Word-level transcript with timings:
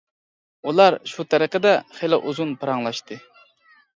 ئۇلار 0.69 0.95
شۇ 1.11 1.25
تەرىقىدە 1.33 1.75
خىلى 1.99 2.21
ئۇزۇن 2.29 2.57
پاراڭلاشتى. 2.63 3.19